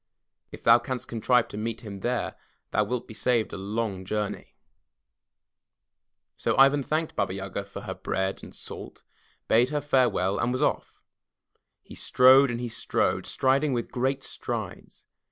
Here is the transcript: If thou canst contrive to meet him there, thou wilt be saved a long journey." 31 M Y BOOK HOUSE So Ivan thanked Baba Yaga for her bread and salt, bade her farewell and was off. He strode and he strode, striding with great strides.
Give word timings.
If 0.51 0.63
thou 0.63 0.79
canst 0.79 1.07
contrive 1.07 1.47
to 1.49 1.57
meet 1.57 1.81
him 1.81 1.99
there, 1.99 2.35
thou 2.71 2.85
wilt 2.85 3.07
be 3.07 3.13
saved 3.13 3.53
a 3.53 3.57
long 3.57 4.03
journey." 4.03 4.55
31 4.79 4.89
M 4.95 5.93
Y 5.93 6.33
BOOK 6.33 6.33
HOUSE 6.33 6.43
So 6.43 6.57
Ivan 6.57 6.83
thanked 7.05 7.15
Baba 7.15 7.33
Yaga 7.35 7.65
for 7.65 7.81
her 7.81 7.93
bread 7.93 8.41
and 8.43 8.55
salt, 8.55 9.03
bade 9.47 9.69
her 9.69 9.79
farewell 9.79 10.39
and 10.39 10.51
was 10.51 10.63
off. 10.63 11.03
He 11.83 11.93
strode 11.93 12.49
and 12.49 12.59
he 12.59 12.67
strode, 12.67 13.27
striding 13.27 13.73
with 13.73 13.91
great 13.91 14.23
strides. 14.23 15.05